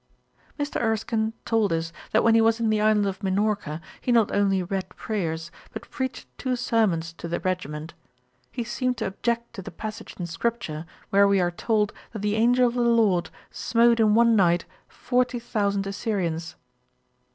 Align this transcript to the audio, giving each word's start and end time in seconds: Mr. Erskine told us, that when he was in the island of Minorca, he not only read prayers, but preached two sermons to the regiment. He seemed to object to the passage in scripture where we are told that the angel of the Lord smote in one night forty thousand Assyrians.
Mr. 0.59 0.81
Erskine 0.81 1.31
told 1.45 1.71
us, 1.71 1.93
that 2.09 2.23
when 2.23 2.33
he 2.33 2.41
was 2.41 2.59
in 2.59 2.71
the 2.71 2.81
island 2.81 3.05
of 3.05 3.21
Minorca, 3.21 3.79
he 4.01 4.11
not 4.11 4.33
only 4.33 4.63
read 4.63 4.89
prayers, 4.95 5.51
but 5.73 5.91
preached 5.91 6.25
two 6.39 6.55
sermons 6.55 7.13
to 7.13 7.27
the 7.27 7.39
regiment. 7.41 7.93
He 8.51 8.63
seemed 8.63 8.97
to 8.97 9.05
object 9.05 9.53
to 9.53 9.61
the 9.61 9.69
passage 9.69 10.15
in 10.19 10.25
scripture 10.25 10.87
where 11.11 11.27
we 11.27 11.39
are 11.39 11.51
told 11.51 11.93
that 12.13 12.23
the 12.23 12.33
angel 12.33 12.67
of 12.67 12.73
the 12.73 12.81
Lord 12.81 13.29
smote 13.51 13.99
in 13.99 14.15
one 14.15 14.35
night 14.35 14.65
forty 14.89 15.37
thousand 15.37 15.85
Assyrians. 15.85 16.55